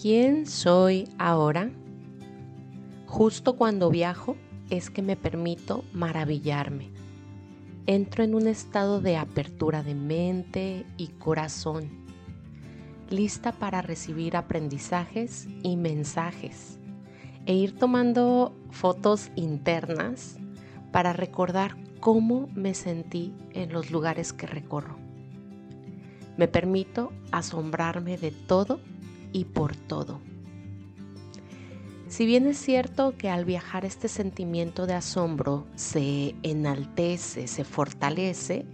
[0.00, 1.70] ¿Quién soy ahora?
[3.06, 4.34] Justo cuando viajo
[4.70, 6.88] es que me permito maravillarme.
[7.84, 11.90] Entro en un estado de apertura de mente y corazón,
[13.10, 16.78] lista para recibir aprendizajes y mensajes
[17.44, 20.38] e ir tomando fotos internas
[20.92, 24.96] para recordar cómo me sentí en los lugares que recorro.
[26.38, 28.80] Me permito asombrarme de todo
[29.32, 30.20] y por todo.
[32.08, 38.66] Si bien es cierto que al viajar este sentimiento de asombro se enaltece, se fortalece,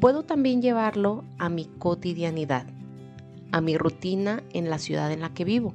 [0.00, 2.66] puedo también llevarlo a mi cotidianidad,
[3.50, 5.74] a mi rutina en la ciudad en la que vivo,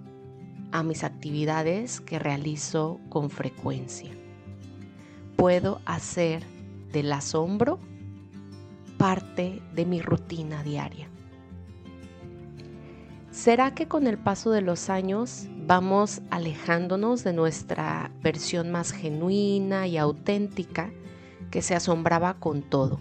[0.71, 4.12] a mis actividades que realizo con frecuencia.
[5.35, 6.44] Puedo hacer
[6.94, 7.80] del asombro
[8.98, 11.10] parte de mi rutina diaria.
[13.38, 19.85] ¿Será que con el paso de los años vamos alejándonos de nuestra versión más genuina
[19.85, 20.90] y auténtica
[21.52, 22.99] que se asombraba con todo,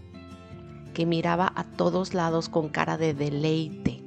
[0.92, 4.03] que miraba a todos lados con cara de deleite,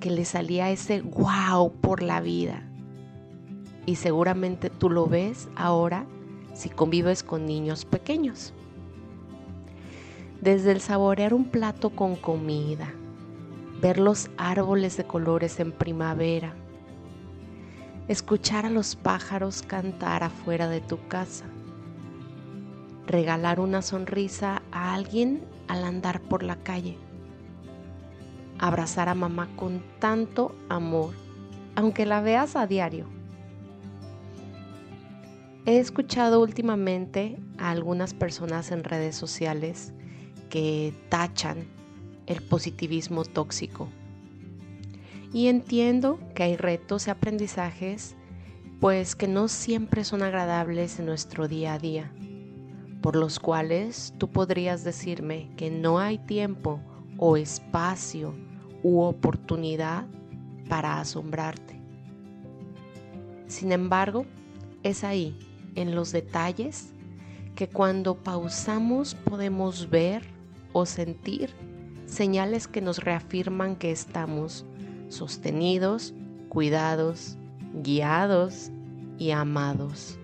[0.00, 2.68] que le salía ese wow por la vida?
[3.86, 6.04] Y seguramente tú lo ves ahora
[6.52, 8.52] si convives con niños pequeños.
[10.40, 12.92] Desde el saborear un plato con comida,
[13.82, 16.54] ver los árboles de colores en primavera,
[18.06, 21.46] escuchar a los pájaros cantar afuera de tu casa,
[23.08, 26.96] regalar una sonrisa a alguien al andar por la calle,
[28.60, 31.14] abrazar a mamá con tanto amor,
[31.74, 33.06] aunque la veas a diario.
[35.66, 39.92] He escuchado últimamente a algunas personas en redes sociales
[40.50, 41.81] que tachan
[42.26, 43.88] el positivismo tóxico.
[45.32, 48.16] Y entiendo que hay retos y aprendizajes
[48.80, 52.10] pues que no siempre son agradables en nuestro día a día,
[53.00, 56.80] por los cuales tú podrías decirme que no hay tiempo
[57.16, 58.34] o espacio
[58.82, 60.04] u oportunidad
[60.68, 61.80] para asombrarte.
[63.46, 64.26] Sin embargo,
[64.82, 65.38] es ahí,
[65.76, 66.92] en los detalles,
[67.54, 70.24] que cuando pausamos podemos ver
[70.72, 71.54] o sentir
[72.12, 74.66] señales que nos reafirman que estamos
[75.08, 76.14] sostenidos,
[76.50, 77.38] cuidados,
[77.82, 78.70] guiados
[79.18, 80.18] y amados.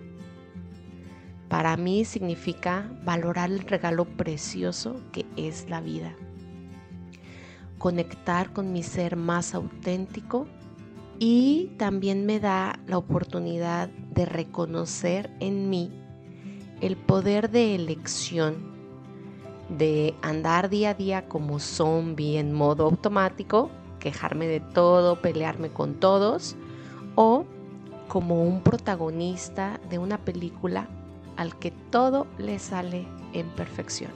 [1.47, 6.15] Para mí significa valorar el regalo precioso que es la vida.
[7.79, 10.45] Conectar con mi ser más auténtico
[11.17, 15.91] y también me da la oportunidad de reconocer en mí
[16.81, 18.78] el poder de elección
[19.69, 23.69] de andar día a día como zombie en modo automático,
[23.99, 26.55] quejarme de todo, pelearme con todos,
[27.15, 27.45] o
[28.07, 30.87] como un protagonista de una película
[31.37, 34.11] al que todo le sale en perfección.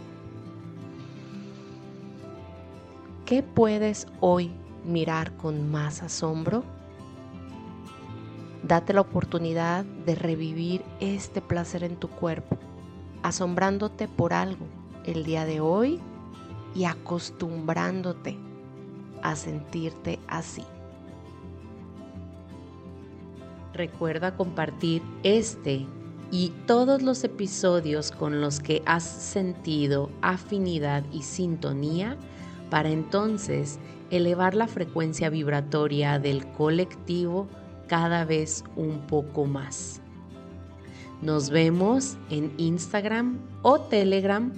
[3.26, 4.52] ¿Qué puedes hoy
[4.84, 6.64] mirar con más asombro?
[8.64, 12.58] Date la oportunidad de revivir este placer en tu cuerpo,
[13.22, 14.66] asombrándote por algo
[15.06, 16.00] el día de hoy
[16.76, 18.38] y acostumbrándote
[19.22, 20.64] a sentirte así.
[23.74, 25.86] Recuerda compartir este
[26.32, 32.18] y todos los episodios con los que has sentido afinidad y sintonía
[32.70, 37.48] para entonces elevar la frecuencia vibratoria del colectivo
[37.88, 40.02] cada vez un poco más.
[41.22, 44.52] Nos vemos en Instagram o Telegram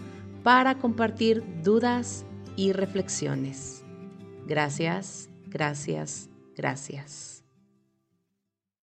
[0.46, 2.24] para compartir dudas
[2.56, 3.84] y reflexiones.
[4.46, 7.45] Gracias, gracias, gracias.